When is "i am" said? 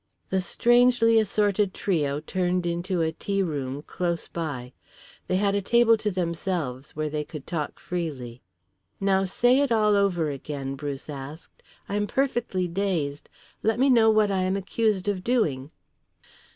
11.87-12.07, 14.31-14.57